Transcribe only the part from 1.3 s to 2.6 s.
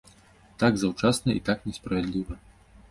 і так несправядліва.